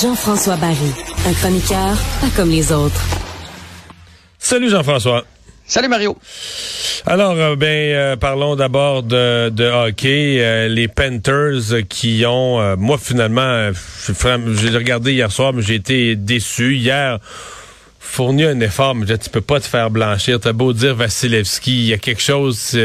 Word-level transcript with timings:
Jean-François 0.00 0.54
Barry, 0.56 0.76
un 1.26 1.32
chroniqueur 1.32 1.96
pas 2.20 2.28
comme 2.36 2.50
les 2.50 2.70
autres. 2.70 3.00
Salut 4.38 4.70
Jean-François. 4.70 5.24
Salut 5.66 5.88
Mario. 5.88 6.16
Alors, 7.04 7.32
euh, 7.32 7.56
ben, 7.56 7.66
euh, 7.66 8.16
parlons 8.16 8.54
d'abord 8.54 9.02
de, 9.02 9.48
de 9.48 9.64
hockey. 9.64 10.38
Euh, 10.40 10.68
les 10.68 10.86
Panthers 10.86 11.88
qui 11.88 12.24
ont, 12.24 12.76
moi 12.76 12.98
finalement, 12.98 13.70
j'ai 14.06 14.70
regardé 14.70 15.14
hier 15.14 15.32
soir, 15.32 15.52
mais 15.52 15.62
j'ai 15.62 15.74
été 15.74 16.14
déçu. 16.14 16.76
Hier, 16.76 17.18
fourni 17.98 18.44
un 18.44 18.60
effort, 18.60 18.94
mais 18.94 19.06
tu 19.18 19.30
peux 19.30 19.40
pas 19.40 19.60
te 19.60 19.66
faire 19.66 19.90
blanchir. 19.90 20.40
T'as 20.40 20.52
beau 20.52 20.72
dire 20.72 20.94
Vasilevski, 20.94 21.72
il 21.72 21.86
y 21.86 21.92
a 21.92 21.98
quelque 21.98 22.22
chose. 22.22 22.76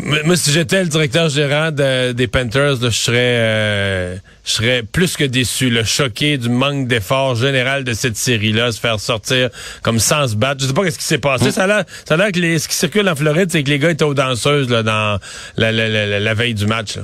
Moi, 0.00 0.36
si 0.36 0.50
j'étais 0.50 0.82
le 0.82 0.88
directeur 0.88 1.28
gérant 1.28 1.70
des 1.70 2.26
Panthers, 2.26 2.76
je 2.82 2.90
serais, 2.90 3.16
euh, 3.18 4.16
je 4.44 4.52
serais 4.52 4.82
plus 4.82 5.16
que 5.16 5.24
déçu, 5.24 5.70
le 5.70 5.84
choqué 5.84 6.38
du 6.38 6.48
manque 6.48 6.88
d'effort 6.88 7.36
général 7.36 7.84
de 7.84 7.92
cette 7.92 8.16
série-là, 8.16 8.72
se 8.72 8.80
faire 8.80 8.98
sortir 8.98 9.48
comme 9.82 9.98
sans 9.98 10.28
se 10.28 10.34
battre. 10.34 10.60
Je 10.60 10.66
sais 10.66 10.74
pas 10.74 10.90
ce 10.90 10.98
qui 10.98 11.04
s'est 11.04 11.18
passé. 11.18 11.52
Ça 11.52 11.64
a 11.64 11.66
l'air, 11.66 11.84
ça 12.04 12.14
a 12.14 12.32
que 12.32 12.58
ce 12.58 12.68
qui 12.68 12.74
circule 12.74 13.08
en 13.08 13.14
Floride, 13.14 13.50
c'est 13.50 13.62
que 13.62 13.70
les 13.70 13.78
gars 13.78 13.90
étaient 13.90 14.04
aux 14.04 14.14
danseuses 14.14 14.66
dans 14.66 15.20
la, 15.56 16.34
veille 16.34 16.54
du 16.54 16.66
match. 16.66 16.98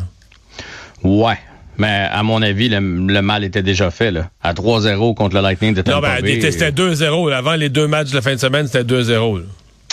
Ouais, 1.05 1.39
mais 1.79 2.07
à 2.11 2.23
mon 2.23 2.43
avis, 2.43 2.69
le, 2.69 2.81
mal 2.81 3.45
était 3.45 3.63
déjà 3.63 3.91
fait. 3.91 4.11
Là. 4.11 4.31
À 4.43 4.53
3-0 4.53 5.15
contre 5.15 5.37
le 5.37 5.43
Lightning 5.43 5.75
de 5.75 5.83
Tampa 5.83 6.17
Non, 6.17 6.23
ben, 6.23 6.41
c'était 6.41 6.71
2-0. 6.71 7.33
Avant 7.33 7.55
les 7.55 7.69
deux 7.69 7.87
matchs 7.87 8.11
de 8.11 8.17
la 8.17 8.23
fin 8.23 8.35
de 8.35 8.41
semaine, 8.41 8.67
c'était 8.67 8.85
2-0. 8.85 9.43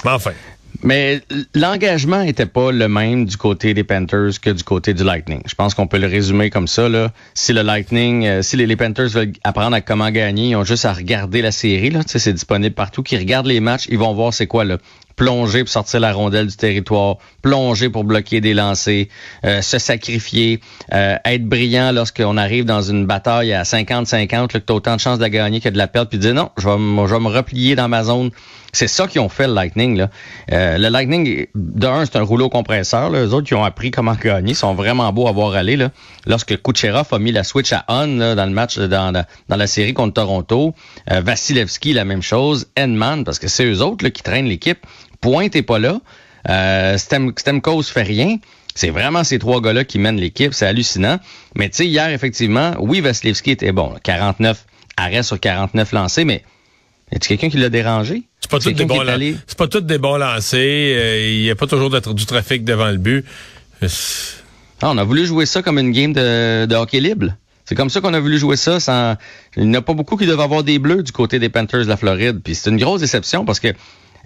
Enfin. 0.06 0.32
Mais 0.82 1.22
l'engagement 1.56 2.22
était 2.22 2.46
pas 2.46 2.72
le 2.72 2.88
même 2.88 3.26
du 3.26 3.36
côté 3.36 3.74
des 3.74 3.84
Panthers 3.84 4.40
que 4.42 4.52
du 4.52 4.64
côté 4.64 4.94
du 4.94 5.04
Lightning. 5.04 5.42
Je 5.46 5.56
pense 5.56 5.74
qu'on 5.74 5.88
peut 5.88 5.98
le 5.98 6.08
résumer 6.08 6.50
comme 6.50 6.68
ça. 6.68 6.88
Là. 6.88 7.12
Si 7.34 7.52
le 7.52 7.64
Lightning, 7.64 8.26
euh, 8.26 8.42
si 8.42 8.56
les, 8.56 8.76
Panthers 8.78 9.10
veulent 9.10 9.34
apprendre 9.44 9.76
à 9.76 9.82
comment 9.82 10.10
gagner, 10.10 10.50
ils 10.50 10.56
ont 10.56 10.64
juste 10.64 10.86
à 10.86 10.94
regarder 10.94 11.42
la 11.42 11.52
série. 11.52 11.90
Là. 11.90 12.02
C'est 12.06 12.32
disponible 12.32 12.76
partout. 12.76 13.04
Qui 13.04 13.18
regardent 13.18 13.48
les 13.48 13.60
matchs, 13.60 13.88
ils 13.90 13.98
vont 13.98 14.14
voir 14.14 14.34
c'est 14.34 14.48
quoi 14.48 14.64
là. 14.64 14.78
Plonger 15.20 15.66
pour 15.66 15.70
sortir 15.70 16.00
la 16.00 16.14
rondelle 16.14 16.48
du 16.48 16.56
territoire, 16.56 17.18
plonger 17.42 17.90
pour 17.90 18.06
bloquer 18.06 18.40
des 18.40 18.54
lancers, 18.54 19.08
euh, 19.44 19.62
se 19.62 19.78
sacrifier, 19.78 20.62
euh, 20.94 21.18
être 21.26 21.44
brillant 21.44 21.92
lorsqu'on 21.92 22.38
arrive 22.38 22.64
dans 22.64 22.82
une 22.82 23.06
bataille 23.06 23.52
à 23.52 23.64
50-50, 23.64 24.48
que 24.48 24.58
tu 24.58 24.72
as 24.72 24.76
autant 24.76 24.96
de 24.96 25.02
chances 25.02 25.18
de 25.18 25.24
la 25.24 25.30
gagner 25.30 25.60
que 25.60 25.68
de 25.68 25.78
la 25.78 25.88
perdre, 25.88 26.10
puis 26.10 26.20
dire 26.20 26.34
non, 26.34 26.52
je 26.58 26.70
vais, 26.70 26.78
je 26.78 27.14
vais 27.14 27.20
me 27.20 27.28
replier 27.28 27.76
dans 27.76 27.90
ma 27.90 28.06
zone 28.06 28.32
c'est 28.72 28.88
ça 28.88 29.08
qu'ils 29.08 29.22
ont 29.22 29.30
fait, 29.30 29.48
le 29.48 29.54
Lightning. 29.54 29.98
Là. 29.98 30.10
Euh, 30.52 30.78
le 30.78 30.90
Lightning, 30.90 31.48
d'un, 31.56 32.06
c'est 32.06 32.18
un 32.18 32.24
rouleau 32.24 32.50
compresseur. 32.50 33.10
Les 33.10 33.34
autres 33.34 33.48
qui 33.48 33.56
ont 33.56 33.64
appris 33.64 33.92
comment 33.92 34.16
gagner 34.24 34.54
sont 34.54 34.74
vraiment 34.74 35.12
beaux 35.12 35.28
à 35.28 35.32
voir 35.32 35.54
aller. 35.54 35.76
Là. 35.76 35.90
Lorsque 36.28 36.62
Kucherov 36.62 37.08
a 37.12 37.20
mis 37.20 37.32
la 37.32 37.44
switch 37.44 37.74
à 37.74 37.86
on 37.88 38.08
dans 38.08 38.46
le 38.46 38.52
match, 38.52 38.78
dans 38.78 39.12
la, 39.12 39.26
dans 39.48 39.56
la 39.56 39.68
série 39.68 39.94
contre 39.94 40.14
Toronto, 40.14 40.74
euh, 41.12 41.22
Vasilevski, 41.22 41.94
la 41.94 42.06
même 42.06 42.22
chose, 42.22 42.68
Edman, 42.76 43.24
parce 43.24 43.40
que 43.40 43.48
c'est 43.48 43.66
eux 43.66 43.82
autres 43.82 44.04
là, 44.04 44.12
qui 44.12 44.24
traînent 44.24 44.48
l'équipe. 44.48 44.80
Pointe 45.22 45.56
est 45.56 45.64
pas 45.64 45.80
là. 45.80 46.00
Euh, 46.50 46.98
Stem, 46.98 47.34
Stemkos 47.38 47.84
fait 47.84 48.04
rien. 48.04 48.38
C'est 48.76 48.90
vraiment 48.90 49.24
ces 49.24 49.40
trois 49.40 49.62
gars-là 49.62 49.84
qui 49.84 50.00
mènent 50.00 50.20
l'équipe. 50.20 50.54
C'est 50.54 50.66
hallucinant. 50.66 51.20
Mais 51.56 51.70
tu 51.70 51.78
sais, 51.78 51.88
hier, 51.88 52.10
effectivement, 52.10 52.76
oui, 52.80 53.02
Vasilevski 53.02 53.52
était 53.52 53.72
bon. 53.72 53.96
49 54.04 54.66
arrêts 54.98 55.24
sur 55.24 55.40
49 55.40 55.92
lancés, 55.92 56.26
mais 56.26 56.44
y 57.12 57.20
quelqu'un 57.20 57.50
qui 57.50 57.58
l'a 57.58 57.70
dérangé? 57.70 58.24
C'est 58.40 58.52
pas, 58.52 58.60
tout 58.60 58.72
des 58.72 58.86
bons 58.86 59.04
c'est 59.48 59.58
pas 59.58 59.68
tout 59.68 59.82
des 59.82 59.98
bons 59.98 60.18
lancés. 60.18 60.96
Euh, 60.98 61.30
il 61.30 61.42
n'y 61.42 61.50
a 61.50 61.56
pas 61.56 61.68
toujours 61.68 61.90
du 61.90 62.26
trafic 62.26 62.64
devant 62.64 62.90
le 62.90 62.98
but. 62.98 63.26
Ah, 63.82 64.90
on 64.92 64.98
a 64.98 65.04
voulu 65.04 65.26
jouer 65.26 65.46
ça 65.46 65.62
comme 65.62 65.78
une 65.78 65.92
game 65.92 66.14
de, 66.14 66.66
de 66.66 66.76
hockey 66.76 67.00
libre. 67.00 67.34
C'est 67.66 67.76
comme 67.76 67.90
ça 67.90 68.02
qu'on 68.02 68.14
a 68.14 68.20
voulu 68.20 68.40
jouer 68.40 68.56
ça. 68.56 68.80
Sans... 68.80 69.16
Il 69.58 69.70
n'y 69.70 69.78
en 69.78 69.80
a 69.80 69.82
pas 69.82 69.94
beaucoup 69.94 70.18
qui 70.18 70.26
doivent 70.26 70.40
avoir 70.40 70.64
des 70.64 70.80
bleus 70.80 71.04
du 71.04 71.12
côté 71.12 71.38
des 71.38 71.50
Panthers 71.50 71.84
de 71.84 71.90
la 71.90 71.98
Floride. 71.98 72.40
Puis 72.44 72.56
c'est 72.56 72.70
une 72.70 72.78
grosse 72.78 73.02
déception 73.02 73.46
parce 73.46 73.60
que 73.60 73.68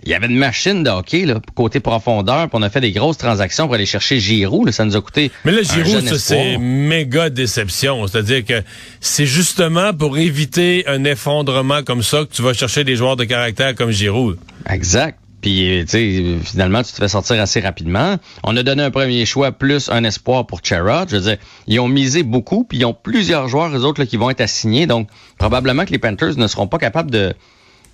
il 0.04 0.10
y 0.10 0.14
avait 0.14 0.28
une 0.28 0.38
machine 0.38 0.84
de 0.84 0.90
hockey, 0.90 1.26
là, 1.26 1.40
côté 1.56 1.80
profondeur, 1.80 2.50
puis 2.50 2.60
on 2.60 2.62
a 2.62 2.70
fait 2.70 2.82
des 2.82 2.92
grosses 2.92 3.18
transactions 3.18 3.66
pour 3.66 3.76
aller 3.76 3.86
chercher 3.86 4.20
Giroud. 4.20 4.70
ça 4.72 4.86
nous 4.86 4.96
a 4.96 5.02
coûté. 5.02 5.32
Mais 5.46 5.52
là, 5.52 5.62
Giroud, 5.62 6.08
ça, 6.08 6.18
c'est 6.18 6.58
méga 6.58 7.30
déception. 7.30 8.06
C'est-à-dire 8.08 8.44
que 8.44 8.64
c'est 9.00 9.26
justement 9.26 9.94
pour 9.94 10.18
éviter 10.18 10.84
un 10.88 11.04
effondrement 11.04 11.84
comme 11.84 12.04
ça 12.04 12.26
que 12.26 12.34
tu 12.34 12.42
vas 12.42 12.54
chercher 12.54 12.84
des 12.84 12.96
joueurs 12.96 13.16
de 13.16 13.24
caractère 13.24 13.76
comme 13.76 13.92
Giroud. 13.92 14.38
Exact. 14.70 15.18
Puis, 15.44 15.84
tu 15.84 15.88
sais, 15.88 16.38
finalement, 16.42 16.84
tu 16.84 16.94
te 16.94 16.98
fais 16.98 17.10
sortir 17.10 17.42
assez 17.42 17.60
rapidement. 17.60 18.16
On 18.44 18.56
a 18.56 18.64
donné 18.64 18.82
un 18.82 18.92
premier 18.92 19.26
choix 19.26 19.52
plus 19.52 19.90
un 19.90 20.06
espoir 20.06 20.48
pour 20.48 20.62
Cherrod. 20.64 21.10
Je 21.10 21.18
veux 21.18 21.22
dire, 21.22 21.38
ils 21.68 21.82
ont 21.82 21.90
misé 21.90 22.24
beaucoup, 22.24 22.64
puis 22.64 22.78
ils 22.78 22.86
ont 22.86 22.94
plusieurs 22.94 23.50
joueurs, 23.50 23.76
eux 23.76 23.84
autres, 23.84 24.06
qui 24.06 24.16
vont 24.16 24.30
être 24.30 24.40
assignés. 24.40 24.88
Donc, 24.88 25.10
probablement 25.38 25.84
que 25.84 25.92
les 25.92 25.98
Panthers 25.98 26.38
ne 26.38 26.48
seront 26.48 26.68
pas 26.68 26.78
capables 26.78 27.12
de, 27.12 27.34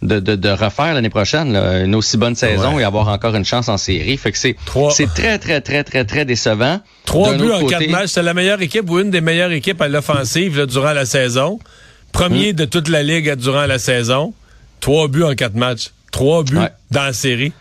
de, 0.02 0.20
de, 0.20 0.36
de 0.36 0.50
refaire 0.50 0.94
l'année 0.94 1.10
prochaine 1.10 1.56
une 1.56 1.96
aussi 1.96 2.18
bonne 2.18 2.36
saison 2.36 2.80
et 2.80 2.84
avoir 2.84 3.08
encore 3.10 3.36
une 3.36 3.46
chance 3.46 3.70
en 3.70 3.78
série. 3.78 4.18
Fait 4.18 4.32
que 4.32 4.38
c'est 4.38 4.56
c'est 4.92 5.14
très 5.14 5.38
très 5.40 5.62
très 5.62 5.84
très 5.84 6.06
très 6.06 6.26
décevant. 6.26 6.80
Trois 7.06 7.34
buts 7.36 7.52
en 7.52 7.66
quatre 7.66 7.90
matchs, 7.90 8.12
c'est 8.12 8.24
la 8.24 8.34
meilleure 8.34 8.62
équipe 8.62 8.90
ou 8.90 9.00
une 9.00 9.10
des 9.10 9.22
meilleures 9.22 9.52
équipes 9.52 9.82
à 9.82 9.88
l'offensive 9.88 10.66
durant 10.66 10.94
la 10.94 11.06
saison. 11.06 11.60
Premier 12.12 12.54
hmm. 12.54 12.56
de 12.56 12.66
toute 12.66 12.88
la 12.88 13.04
ligue 13.04 13.34
durant 13.36 13.66
la 13.66 13.80
saison. 13.80 14.34
Trois 14.80 15.08
buts 15.08 15.24
en 15.24 15.36
quatre 15.36 15.56
matchs. 15.56 15.92
Trois 16.12 16.44
buts 16.44 16.58
dans 16.92 17.04
la 17.04 17.14
série. 17.14 17.52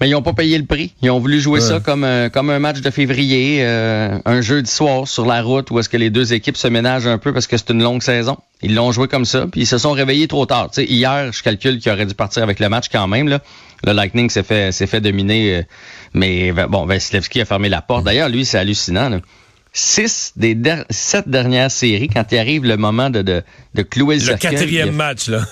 Mais 0.00 0.08
ils 0.08 0.12
n'ont 0.12 0.22
pas 0.22 0.32
payé 0.32 0.56
le 0.56 0.64
prix. 0.64 0.94
Ils 1.02 1.10
ont 1.10 1.18
voulu 1.18 1.40
jouer 1.40 1.60
ça 1.60 1.78
comme 1.78 2.04
un, 2.04 2.30
comme 2.30 2.48
un 2.48 2.58
match 2.58 2.80
de 2.80 2.90
février, 2.90 3.58
euh, 3.60 4.18
un 4.24 4.40
jeudi 4.40 4.70
soir 4.70 5.06
sur 5.06 5.26
la 5.26 5.42
route 5.42 5.70
où 5.70 5.78
est-ce 5.78 5.90
que 5.90 5.98
les 5.98 6.08
deux 6.08 6.32
équipes 6.32 6.56
se 6.56 6.68
ménagent 6.68 7.06
un 7.06 7.18
peu 7.18 7.34
parce 7.34 7.46
que 7.46 7.58
c'est 7.58 7.68
une 7.68 7.82
longue 7.82 8.02
saison. 8.02 8.38
Ils 8.62 8.74
l'ont 8.74 8.92
joué 8.92 9.08
comme 9.08 9.26
ça, 9.26 9.46
puis 9.52 9.62
ils 9.62 9.66
se 9.66 9.76
sont 9.76 9.92
réveillés 9.92 10.26
trop 10.26 10.46
tard. 10.46 10.68
sais, 10.72 10.84
hier, 10.84 11.30
je 11.32 11.42
calcule 11.42 11.78
qu'ils 11.78 11.92
auraient 11.92 12.06
dû 12.06 12.14
partir 12.14 12.42
avec 12.42 12.60
le 12.60 12.70
match 12.70 12.86
quand 12.90 13.06
même. 13.08 13.28
Là. 13.28 13.40
Le 13.84 13.92
Lightning 13.92 14.30
s'est 14.30 14.42
fait, 14.42 14.72
s'est 14.72 14.86
fait 14.86 15.02
dominer, 15.02 15.56
euh, 15.56 15.62
mais 16.14 16.52
bon, 16.52 16.86
Vasilevski 16.86 17.42
a 17.42 17.44
fermé 17.44 17.68
la 17.68 17.82
porte. 17.82 18.04
D'ailleurs, 18.04 18.30
lui, 18.30 18.46
c'est 18.46 18.58
hallucinant. 18.58 19.10
Là. 19.10 19.20
Six 19.72 20.32
des 20.36 20.56
sept 20.88 21.28
dernières 21.28 21.70
séries, 21.70 22.08
quand 22.08 22.24
il 22.32 22.38
arrive 22.38 22.64
le 22.64 22.76
moment 22.76 23.10
de, 23.10 23.22
de, 23.22 23.42
de 23.74 23.82
clouer 23.82 24.18
le, 24.18 24.32
le 24.32 24.36
quatrième 24.36 24.92
match, 24.92 25.28
là. 25.28 25.42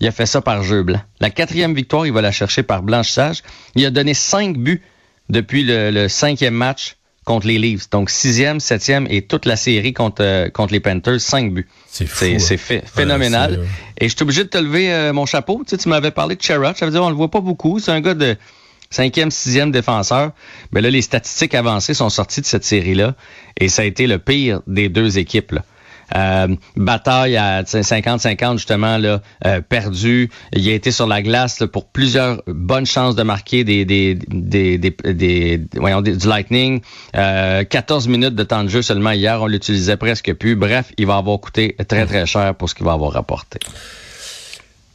Il 0.00 0.06
a 0.06 0.12
fait 0.12 0.26
ça 0.26 0.40
par 0.40 0.62
jeu 0.62 0.82
blanc. 0.82 1.00
La 1.20 1.30
quatrième 1.30 1.74
victoire, 1.74 2.06
il 2.06 2.12
va 2.12 2.22
la 2.22 2.32
chercher 2.32 2.62
par 2.62 2.82
blanchissage. 2.82 3.42
Il 3.74 3.84
a 3.84 3.90
donné 3.90 4.14
cinq 4.14 4.56
buts 4.56 4.82
depuis 5.28 5.62
le, 5.62 6.08
cinquième 6.08 6.54
match 6.54 6.96
contre 7.24 7.46
les 7.46 7.58
Leafs. 7.58 7.90
Donc 7.90 8.08
sixième, 8.08 8.60
septième 8.60 9.06
et 9.10 9.22
toute 9.22 9.44
la 9.44 9.56
série 9.56 9.92
contre, 9.92 10.22
euh, 10.24 10.48
contre 10.48 10.72
les 10.72 10.80
Panthers, 10.80 11.20
cinq 11.20 11.52
buts. 11.52 11.68
C'est 11.86 12.08
C'est 12.08 12.54
hein. 12.54 12.80
phénoménal. 12.84 13.66
et 13.98 14.08
je 14.08 14.14
suis 14.14 14.22
obligé 14.22 14.44
de 14.44 14.48
te 14.48 14.58
lever 14.58 14.92
euh, 14.92 15.12
mon 15.12 15.26
chapeau. 15.26 15.62
Tu, 15.64 15.70
sais, 15.70 15.76
tu 15.76 15.88
m'avais 15.90 16.10
parlé 16.10 16.34
de 16.34 16.42
Sherrod. 16.42 16.76
Ça 16.76 16.86
veut 16.86 16.92
dire 16.92 17.02
on 17.02 17.10
le 17.10 17.14
voit 17.14 17.30
pas 17.30 17.40
beaucoup. 17.40 17.78
C'est 17.78 17.92
un 17.92 18.00
gars 18.00 18.14
de 18.14 18.36
cinquième, 18.88 19.30
sixième 19.30 19.70
défenseur. 19.70 20.32
Mais 20.72 20.80
là, 20.80 20.90
les 20.90 21.02
statistiques 21.02 21.54
avancées 21.54 21.94
sont 21.94 22.08
sorties 22.08 22.40
de 22.40 22.46
cette 22.46 22.64
série-là. 22.64 23.14
Et 23.58 23.68
ça 23.68 23.82
a 23.82 23.84
été 23.84 24.06
le 24.06 24.18
pire 24.18 24.62
des 24.66 24.88
deux 24.88 25.18
équipes. 25.18 25.52
Là. 25.52 25.64
Euh, 26.16 26.48
bataille 26.76 27.36
à 27.36 27.62
50-50 27.62 28.58
justement 28.58 28.98
là 28.98 29.20
euh, 29.46 29.60
perdu. 29.60 30.30
Il 30.54 30.68
a 30.68 30.72
été 30.72 30.90
sur 30.90 31.06
la 31.06 31.22
glace 31.22 31.62
pour 31.72 31.86
plusieurs 31.86 32.42
bonnes 32.46 32.86
chances 32.86 33.14
de 33.14 33.22
marquer 33.22 33.64
des 33.64 33.84
des 33.84 34.14
des, 34.28 34.78
des, 34.78 35.60
voyons, 35.74 36.02
du 36.02 36.26
Lightning. 36.26 36.80
14 37.12 38.06
euh, 38.06 38.10
minutes 38.10 38.34
de 38.34 38.42
temps 38.42 38.64
de 38.64 38.68
jeu 38.68 38.82
seulement 38.82 39.12
hier, 39.12 39.42
on 39.42 39.46
l'utilisait 39.46 39.96
presque 39.96 40.32
plus. 40.34 40.56
Bref, 40.56 40.92
il 40.98 41.06
va 41.06 41.16
avoir 41.16 41.38
coûté 41.38 41.76
très 41.88 42.06
très 42.06 42.26
cher 42.26 42.54
pour 42.54 42.68
ce 42.68 42.74
qu'il 42.74 42.84
va 42.84 42.92
avoir 42.92 43.12
rapporté. 43.12 43.58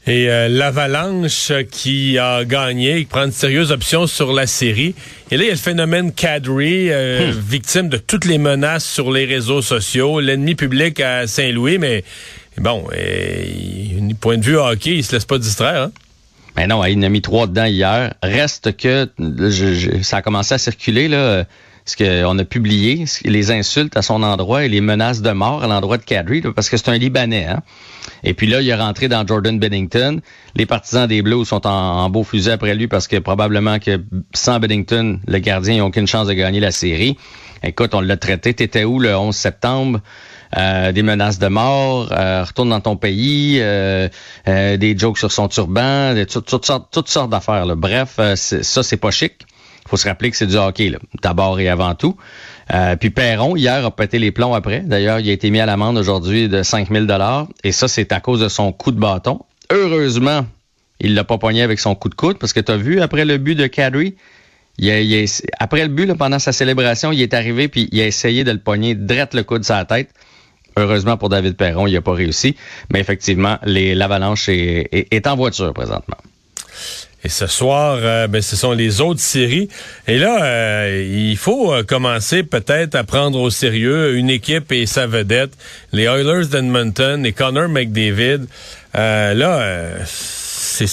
Et 0.08 0.30
euh, 0.30 0.48
l'Avalanche 0.48 1.52
qui 1.72 2.20
a 2.20 2.46
gagné, 2.46 3.00
qui 3.00 3.06
prend 3.06 3.26
une 3.26 3.32
sérieuse 3.32 3.72
option 3.72 4.06
sur 4.06 4.34
la 4.34 4.46
série. 4.46 4.94
Et 5.32 5.38
là, 5.38 5.44
il 5.44 5.48
y 5.48 5.50
a 5.50 5.54
le 5.54 5.58
phénomène 5.58 6.12
Cadry, 6.12 6.92
euh, 6.92 7.32
hmm. 7.32 7.40
victime 7.40 7.90
de 7.90 7.98
toutes 7.98 8.26
les 8.26 8.38
menaces 8.38 8.86
sur 8.86 9.12
les 9.12 9.26
réseaux 9.26 9.64
sociaux, 9.64 10.20
l'ennemi 10.20 10.54
public 10.54 11.00
à 11.00 11.26
Saint-Louis, 11.26 11.80
mais 11.80 12.04
bon, 12.60 12.88
du 12.92 14.16
point 14.16 14.38
de 14.38 14.44
vue 14.46 14.58
hockey, 14.58 14.98
il 14.98 15.04
se 15.04 15.14
laisse 15.14 15.26
pas 15.26 15.40
distraire. 15.40 15.84
Hein? 15.84 15.92
Mais 16.56 16.68
non, 16.68 16.86
il 16.86 17.00
en 17.00 17.04
a 17.04 17.10
mis 17.10 17.22
trois 17.22 17.48
dedans 17.48 17.66
hier. 17.66 18.14
Reste 18.22 18.78
que 18.78 19.10
ça 20.04 20.18
a 20.18 20.22
commencé 20.22 20.54
à 20.54 20.58
circuler 20.58 21.08
là 21.08 21.46
ce 21.86 21.96
qu'on 21.98 22.40
a 22.40 22.46
publié, 22.46 23.06
les 23.24 23.52
insultes 23.52 23.96
à 23.96 24.02
son 24.02 24.24
endroit 24.24 24.66
et 24.66 24.70
les 24.70 24.82
menaces 24.82 25.22
de 25.22 25.32
mort 25.32 25.64
à 25.64 25.68
l'endroit 25.68 25.98
de 25.98 26.04
Kadri, 26.04 26.42
parce 26.42 26.70
que 26.70 26.78
c'est 26.78 26.90
un 26.90 26.98
Libanais. 26.98 27.46
Hein? 27.46 27.62
Et 28.24 28.34
puis 28.34 28.48
là, 28.48 28.62
il 28.62 28.68
est 28.68 28.76
rentré 28.76 29.08
dans 29.08 29.26
Jordan 29.26 29.60
Bennington. 29.60 30.20
Les 30.56 30.66
partisans 30.66 31.08
des 31.08 31.22
Blues 31.22 31.48
sont 31.48 31.66
en, 31.68 32.10
beau 32.10 32.24
fusil 32.24 32.50
après 32.50 32.74
lui 32.74 32.88
parce 32.88 33.08
que 33.08 33.18
probablement 33.18 33.78
que 33.80 34.04
sans 34.34 34.60
Bennington, 34.60 35.20
le 35.28 35.40
gardien, 35.40 35.78
n'a 35.78 35.86
aucune 35.86 36.08
chance 36.08 36.28
de 36.28 36.34
gagner 36.34 36.60
la 36.60 36.72
série. 36.72 37.18
Écoute, 37.64 37.94
on 37.94 38.02
l'a 38.02 38.18
traité. 38.18 38.54
T'étais 38.54 38.84
où 38.84 39.00
le 39.00 39.16
11 39.16 39.36
septembre? 39.36 40.02
Euh, 40.58 40.92
des 40.92 41.04
menaces 41.04 41.40
de 41.40 41.48
mort, 41.48 42.08
euh, 42.12 42.44
retourne 42.44 42.70
dans 42.70 42.80
ton 42.80 42.96
pays, 42.96 43.58
euh, 43.60 44.08
des 44.46 44.98
jokes 44.98 45.18
sur 45.18 45.32
son 45.32 45.50
turban, 45.50 46.14
toutes, 46.32 46.66
sortes, 46.66 46.88
toutes 46.92 47.10
sortes 47.10 47.30
d'affaires. 47.30 47.76
Bref, 47.76 48.20
ça, 48.36 48.84
c'est 48.84 48.98
pas 48.98 49.12
chic. 49.12 49.34
Faut 49.88 49.98
se 49.98 50.08
rappeler 50.08 50.32
que 50.32 50.38
c'est 50.38 50.48
du 50.48 50.56
hockey, 50.56 50.92
d'abord 51.22 51.60
et 51.60 51.70
avant 51.70 51.96
tout. 51.96 52.18
puis 53.00 53.10
Perron, 53.10 53.56
hier, 53.56 53.86
a 53.86 53.92
pété 53.92 54.20
les 54.20 54.32
plombs 54.32 54.54
après. 54.54 54.80
D'ailleurs, 54.80 55.20
il 55.20 55.30
a 55.30 55.34
été 55.34 55.50
mis 55.52 55.60
à 55.60 55.66
l'amende 55.66 55.98
aujourd'hui 55.98 56.50
de 56.50 56.64
5000 56.64 57.06
dollars. 57.06 57.48
Et 57.64 57.72
ça, 57.72 57.88
c'est 57.88 58.12
à 58.12 58.20
cause 58.20 58.40
de 58.40 58.50
son 58.50 58.72
coup 58.72 58.92
de 58.92 59.00
bâton. 59.00 59.42
Heureusement, 59.72 60.46
il 61.00 61.14
l'a 61.14 61.24
pas 61.24 61.38
pogné 61.38 61.62
avec 61.62 61.80
son 61.80 61.96
coup 61.96 62.10
de 62.10 62.16
coude 62.16 62.38
parce 62.38 62.54
que 62.54 62.60
tu 62.60 62.72
as 62.72 62.78
vu 62.78 63.02
après 63.02 63.26
le 63.26 63.38
but 63.38 63.56
de 63.56 63.68
Kadri, 63.68 64.16
il 64.78 65.26
après 65.60 65.84
le 65.84 65.90
but, 65.90 66.14
pendant 66.16 66.40
sa 66.40 66.52
célébration, 66.52 67.12
il 67.12 67.22
est 67.22 67.34
arrivé 67.34 67.68
puis 67.68 67.88
il 67.92 68.02
a 68.02 68.08
essayé 68.08 68.44
de 68.44 68.52
le 68.52 68.60
pogner 68.60 68.96
direct 68.96 69.34
le 69.34 69.44
coude 69.44 69.64
sur 69.64 69.76
la 69.76 69.86
tête. 69.86 70.10
Heureusement 70.78 71.16
pour 71.16 71.30
David 71.30 71.56
Perron, 71.56 71.88
il 71.88 71.94
n'a 71.94 72.02
pas 72.02 72.14
réussi. 72.14 72.56
Mais 72.92 73.00
effectivement, 73.00 73.58
l'avalanche 73.64 74.50
est, 74.50 75.28
en 75.28 75.36
voiture 75.36 75.74
présentement. 75.74 76.18
Et 77.26 77.30
ce 77.30 77.48
soir, 77.48 77.98
euh, 78.04 78.28
ben, 78.28 78.40
ce 78.40 78.56
sont 78.56 78.72
les 78.72 79.02
autres 79.02 79.20
séries. 79.20 79.68
Et 80.08 80.20
là, 80.20 80.44
euh, 80.44 81.04
il 81.12 81.36
faut 81.38 81.74
euh, 81.74 81.82
commencer 81.82 82.44
peut-être 82.44 82.94
à 82.94 83.04
prendre 83.04 83.40
au 83.40 83.50
sérieux 83.50 84.16
une 84.16 84.30
équipe 84.30 84.72
et 84.72 84.86
sa 84.86 85.08
vedette, 85.08 85.52
les 85.92 86.04
Oilers 86.04 86.46
d'Edmonton 86.46 87.26
et 87.26 87.34
Connor 87.34 87.68
McDavid. 87.68 88.42
là, 88.94 90.06
c'est 90.06 90.86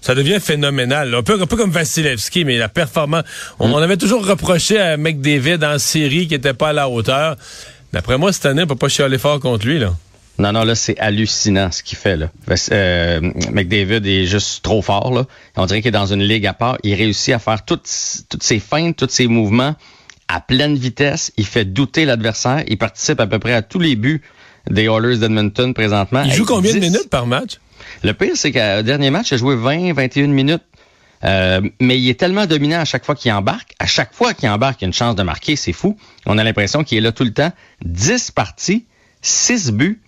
ça 0.00 0.16
devient 0.16 0.40
phénoménal. 0.40 1.14
Un 1.14 1.22
peu, 1.22 1.40
un 1.40 1.46
peu 1.46 1.56
comme 1.56 1.70
Vasilevski, 1.70 2.44
mais 2.44 2.58
la 2.58 2.68
performance. 2.68 3.22
On, 3.60 3.68
mm. 3.68 3.74
on, 3.74 3.78
avait 3.78 3.96
toujours 3.96 4.26
reproché 4.26 4.80
à 4.80 4.96
McDavid 4.96 5.64
en 5.64 5.78
série 5.78 6.26
qui 6.26 6.34
n'était 6.34 6.54
pas 6.54 6.70
à 6.70 6.72
la 6.72 6.88
hauteur. 6.88 7.36
D'après 7.92 8.18
moi, 8.18 8.32
cette 8.32 8.46
année, 8.46 8.64
on 8.64 8.66
peut 8.66 8.74
pas 8.74 8.88
chialer 8.88 9.18
fort 9.18 9.38
contre 9.38 9.64
lui, 9.64 9.78
là. 9.78 9.94
Non, 10.38 10.52
non, 10.52 10.64
là, 10.64 10.74
c'est 10.74 10.98
hallucinant 10.98 11.70
ce 11.70 11.82
qu'il 11.82 11.98
fait. 11.98 12.16
Là. 12.16 12.30
Euh, 12.72 13.20
McDavid 13.52 14.06
est 14.06 14.24
juste 14.24 14.62
trop 14.62 14.82
fort. 14.82 15.12
Là. 15.12 15.26
On 15.56 15.66
dirait 15.66 15.80
qu'il 15.82 15.88
est 15.88 15.92
dans 15.92 16.12
une 16.12 16.22
ligue 16.22 16.46
à 16.46 16.54
part. 16.54 16.78
Il 16.82 16.94
réussit 16.94 17.34
à 17.34 17.38
faire 17.38 17.64
toutes, 17.64 17.88
toutes 18.28 18.42
ses 18.42 18.58
feintes, 18.58 18.96
tous 18.96 19.10
ses 19.10 19.26
mouvements 19.26 19.74
à 20.28 20.40
pleine 20.40 20.76
vitesse. 20.76 21.32
Il 21.36 21.46
fait 21.46 21.64
douter 21.64 22.04
l'adversaire. 22.04 22.64
Il 22.66 22.78
participe 22.78 23.20
à 23.20 23.26
peu 23.26 23.38
près 23.38 23.52
à 23.52 23.62
tous 23.62 23.78
les 23.78 23.94
buts 23.94 24.22
des 24.70 24.84
Oilers 24.84 25.18
d'Edmonton 25.18 25.74
présentement. 25.74 26.22
Il 26.24 26.32
joue 26.32 26.46
combien 26.46 26.72
de 26.72 26.78
minutes 26.78 27.10
par 27.10 27.26
match? 27.26 27.58
Le 28.02 28.14
pire, 28.14 28.32
c'est 28.34 28.52
qu'au 28.52 28.82
dernier 28.82 29.10
match, 29.10 29.30
il 29.30 29.34
a 29.34 29.36
joué 29.36 29.56
20, 29.56 29.92
21 29.92 30.28
minutes. 30.28 30.62
Euh, 31.24 31.60
mais 31.80 31.98
il 31.98 32.08
est 32.08 32.18
tellement 32.18 32.46
dominant 32.46 32.80
à 32.80 32.84
chaque 32.84 33.04
fois 33.04 33.14
qu'il 33.14 33.30
embarque. 33.32 33.74
À 33.78 33.86
chaque 33.86 34.12
fois 34.12 34.34
qu'il 34.34 34.48
embarque, 34.48 34.80
il 34.82 34.86
a 34.86 34.88
une 34.88 34.92
chance 34.92 35.14
de 35.14 35.22
marquer. 35.22 35.56
C'est 35.56 35.72
fou. 35.72 35.96
On 36.26 36.38
a 36.38 36.44
l'impression 36.44 36.82
qu'il 36.82 36.98
est 36.98 37.02
là 37.02 37.12
tout 37.12 37.24
le 37.24 37.32
temps. 37.32 37.52
10 37.84 38.32
parties, 38.32 38.86
6 39.20 39.72
buts, 39.72 40.00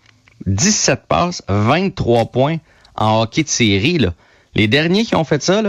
17 0.46 1.02
passes, 1.08 1.42
23 1.48 2.26
points 2.26 2.56
en 2.96 3.22
hockey 3.22 3.42
de 3.42 3.48
série. 3.48 3.98
Là. 3.98 4.14
Les 4.54 4.68
derniers 4.68 5.04
qui 5.04 5.14
ont 5.16 5.24
fait 5.24 5.42
ça, 5.42 5.62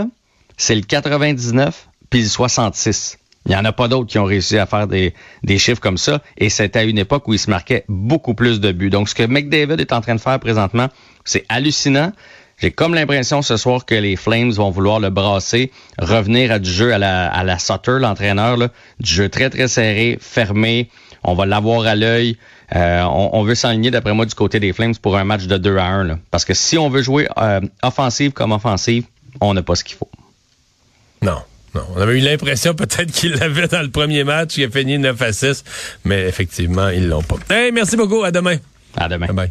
c'est 0.56 0.74
le 0.74 0.82
99 0.82 1.88
puis 2.10 2.22
le 2.22 2.28
66. 2.28 3.18
Il 3.46 3.50
n'y 3.50 3.56
en 3.56 3.64
a 3.64 3.72
pas 3.72 3.86
d'autres 3.86 4.10
qui 4.10 4.18
ont 4.18 4.24
réussi 4.24 4.58
à 4.58 4.66
faire 4.66 4.88
des, 4.88 5.12
chiffres 5.58 5.80
comme 5.80 5.98
ça. 5.98 6.20
Et 6.36 6.50
c'était 6.50 6.80
à 6.80 6.84
une 6.84 6.98
époque 6.98 7.28
où 7.28 7.32
il 7.32 7.38
se 7.38 7.48
marquait 7.48 7.84
beaucoup 7.88 8.34
plus 8.34 8.60
de 8.60 8.72
buts. 8.72 8.90
Donc, 8.90 9.08
ce 9.08 9.14
que 9.14 9.22
McDavid 9.22 9.80
est 9.80 9.92
en 9.92 10.00
train 10.00 10.16
de 10.16 10.20
faire 10.20 10.40
présentement, 10.40 10.88
c'est 11.24 11.44
hallucinant. 11.48 12.12
J'ai 12.58 12.72
comme 12.72 12.94
l'impression 12.94 13.42
ce 13.42 13.56
soir 13.56 13.84
que 13.84 13.94
les 13.94 14.16
Flames 14.16 14.50
vont 14.50 14.70
vouloir 14.70 14.98
le 14.98 15.10
brasser, 15.10 15.70
revenir 15.98 16.50
à 16.50 16.58
du 16.58 16.70
jeu 16.70 16.92
à 16.92 16.98
la, 16.98 17.28
à 17.28 17.44
la 17.44 17.58
Sutter, 17.58 17.98
l'entraîneur, 18.00 18.56
du 18.56 19.12
jeu 19.12 19.28
très, 19.28 19.50
très 19.50 19.68
serré, 19.68 20.18
fermé. 20.20 20.88
On 21.22 21.34
va 21.34 21.46
l'avoir 21.46 21.86
à 21.86 21.94
l'œil. 21.94 22.38
Euh, 22.74 23.02
on, 23.02 23.42
veut 23.44 23.54
s'enligner, 23.54 23.90
d'après 23.90 24.12
moi, 24.12 24.26
du 24.26 24.34
côté 24.34 24.58
des 24.58 24.72
Flames 24.72 24.94
pour 24.96 25.16
un 25.16 25.24
match 25.24 25.44
de 25.46 25.56
2 25.56 25.76
à 25.76 25.86
1. 25.86 26.18
Parce 26.30 26.44
que 26.44 26.54
si 26.54 26.76
on 26.78 26.88
veut 26.88 27.02
jouer 27.02 27.28
euh, 27.38 27.60
offensive 27.82 28.32
comme 28.32 28.52
offensive, 28.52 29.04
on 29.40 29.54
n'a 29.54 29.62
pas 29.62 29.76
ce 29.76 29.84
qu'il 29.84 29.96
faut. 29.96 30.10
Non. 31.22 31.38
Non, 31.74 31.82
on 31.94 32.00
avait 32.00 32.18
eu 32.18 32.22
l'impression 32.22 32.72
peut-être 32.74 33.12
qu'il 33.12 33.34
l'avait 33.34 33.68
dans 33.68 33.82
le 33.82 33.90
premier 33.90 34.24
match, 34.24 34.54
qui 34.54 34.64
a 34.64 34.70
fini 34.70 34.98
9 34.98 35.20
à 35.20 35.32
6, 35.32 35.62
mais 36.04 36.26
effectivement, 36.26 36.88
ils 36.88 37.06
l'ont 37.06 37.22
pas. 37.22 37.36
Hey, 37.50 37.70
merci 37.70 37.96
beaucoup. 37.96 38.24
À 38.24 38.30
demain. 38.30 38.56
À 38.96 39.08
demain. 39.08 39.26
Bye. 39.26 39.48
-bye. 39.48 39.50